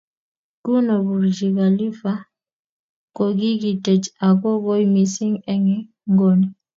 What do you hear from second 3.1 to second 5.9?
kogigitech ako koi mising eng